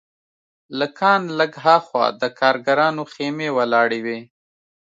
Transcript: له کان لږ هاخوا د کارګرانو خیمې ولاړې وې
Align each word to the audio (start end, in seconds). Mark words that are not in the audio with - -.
له 0.77 0.87
کان 0.99 1.21
لږ 1.39 1.51
هاخوا 1.65 2.05
د 2.21 2.23
کارګرانو 2.39 3.03
خیمې 3.13 3.49
ولاړې 3.57 3.99
وې 4.05 4.19